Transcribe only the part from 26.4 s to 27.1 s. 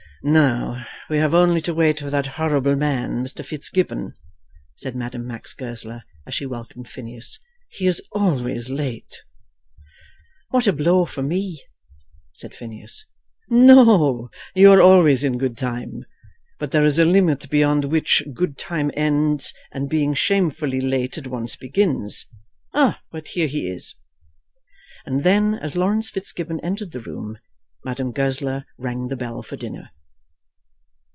entered the